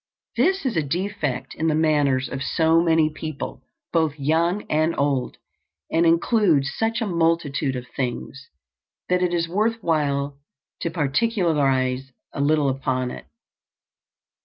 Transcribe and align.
This 0.35 0.65
is 0.65 0.75
a 0.75 0.81
defect 0.81 1.53
in 1.53 1.67
the 1.67 1.75
manners 1.75 2.27
of 2.27 2.41
so 2.41 2.81
many 2.81 3.07
people, 3.07 3.61
both 3.93 4.17
young 4.17 4.63
and 4.63 4.97
old, 4.97 5.37
and 5.91 6.07
includes 6.07 6.73
such 6.75 7.01
a 7.01 7.05
multitude 7.05 7.75
of 7.75 7.85
things, 7.87 8.49
that 9.09 9.21
it 9.21 9.31
is 9.31 9.47
worth 9.47 9.75
while 9.83 10.39
to 10.79 10.89
particularize 10.89 12.11
a 12.33 12.41
little 12.41 12.67
upon 12.69 13.11
it. 13.11 13.27